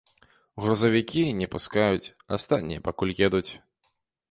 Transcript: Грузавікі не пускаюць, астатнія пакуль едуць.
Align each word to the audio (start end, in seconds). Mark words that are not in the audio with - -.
Грузавікі 0.63 1.21
не 1.41 1.47
пускаюць, 1.57 2.11
астатнія 2.39 2.85
пакуль 2.91 3.15
едуць. 3.31 3.47